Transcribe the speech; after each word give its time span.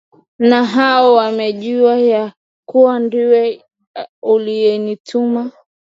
na 0.39 0.65
hao 0.65 1.13
wamejua 1.13 1.97
ya 1.99 2.33
kuwa 2.67 2.99
ndiwe 2.99 3.63
uliyenituma 4.23 5.51